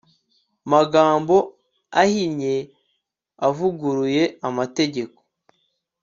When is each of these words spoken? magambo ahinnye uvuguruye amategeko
magambo 0.71 1.35
ahinnye 2.01 2.55
uvuguruye 3.47 4.23
amategeko 4.47 5.19